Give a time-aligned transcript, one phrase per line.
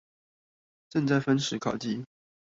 [0.89, 2.03] 正在分食烤雞